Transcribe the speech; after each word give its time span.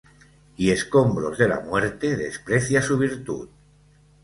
y 0.57 0.71
escombros 0.71 1.37
de 1.37 1.47
la 1.47 1.59
muerte 1.59 2.15
desprecia 2.17 2.81
su 2.81 2.97
virtud. 2.97 3.49